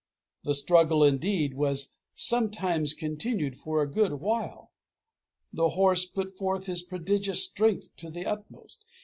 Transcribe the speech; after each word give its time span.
The 0.45 0.55
struggle, 0.55 1.03
indeed, 1.03 1.53
was 1.53 1.93
sometimes 2.15 2.95
continued 2.95 3.55
for 3.55 3.83
a 3.83 3.87
good 3.87 4.13
while. 4.13 4.71
The 5.53 5.69
horse 5.77 6.07
put 6.07 6.35
forth 6.35 6.65
his 6.65 6.81
prodigious 6.81 7.45
strength 7.45 7.95
to 7.97 8.09
the 8.09 8.25
utmost. 8.25 8.83